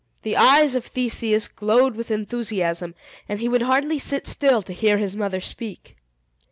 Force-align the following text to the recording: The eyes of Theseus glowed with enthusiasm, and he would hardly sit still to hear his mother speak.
The 0.23 0.35
eyes 0.35 0.73
of 0.73 0.83
Theseus 0.83 1.47
glowed 1.47 1.95
with 1.95 2.09
enthusiasm, 2.09 2.95
and 3.29 3.39
he 3.39 3.47
would 3.47 3.61
hardly 3.61 3.99
sit 3.99 4.25
still 4.25 4.63
to 4.63 4.73
hear 4.73 4.97
his 4.97 5.15
mother 5.15 5.39
speak. 5.39 5.95